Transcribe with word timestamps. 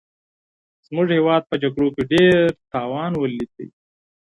زمونږ 0.85 1.07
هېواد 1.17 1.41
په 1.49 1.55
جګړو 1.63 1.87
کي 1.95 2.03
ډېر 2.13 2.43
زيان 2.71 3.11
وليد. 3.17 3.51